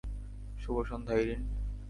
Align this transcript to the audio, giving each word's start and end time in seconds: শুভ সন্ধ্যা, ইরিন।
শুভ 0.57 0.77
সন্ধ্যা, 0.89 1.15
ইরিন। 1.15 1.41